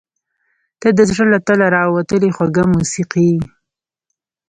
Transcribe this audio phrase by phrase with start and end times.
[0.81, 3.41] •ته د زړه له تله راوتلې خوږه موسیقي یې.